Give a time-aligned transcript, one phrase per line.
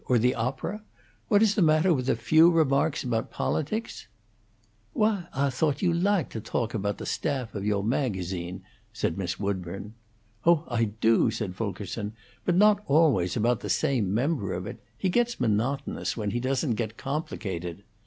[0.07, 0.81] Or the opera?
[1.27, 4.07] What is the matter with a few remarks about politics?"
[4.93, 9.39] "Why, Ah thoat you lahked to toak about the staff of yo' magazine," said Miss
[9.39, 9.93] Woodburn.
[10.43, 12.13] "Oh, I do!" said Fulkerson.
[12.45, 14.79] "But not always about the same member of it.
[14.97, 17.83] He gets monotonous, when he doesn't get complicated.